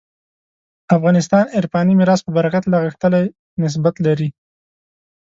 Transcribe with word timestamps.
افغانستان 0.97 1.43
عرفاني 1.57 1.93
میراث 1.99 2.21
په 2.23 2.31
برکت 2.37 2.63
لا 2.67 2.77
غښتلی 2.85 3.23
نسبت 3.63 3.95
لري. 4.05 4.29